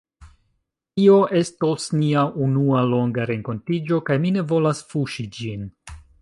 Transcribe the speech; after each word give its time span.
Tio 0.99 1.17
estos 1.41 1.85
nia 1.99 2.23
unua 2.45 2.81
longa 2.93 3.27
renkontiĝo, 3.33 4.01
kaj 4.09 4.19
mi 4.25 4.33
ne 4.39 4.47
volas 4.55 4.83
fuŝi 4.95 5.29
ĝin. 5.39 5.71